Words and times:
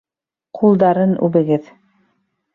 Ҡулдарын 0.59 1.13
үбегеҙ. 1.29 1.71